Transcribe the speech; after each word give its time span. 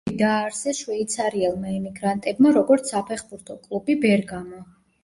კლუბი 0.03 0.19
დააარსეს 0.19 0.79
შვეიცარიელმა 0.85 1.75
ემიგრანტებმა, 1.81 2.55
როგორც 2.59 2.91
საფეხბურთო 2.95 3.63
კლუბი 3.69 4.03
„ბერგამო“. 4.09 4.69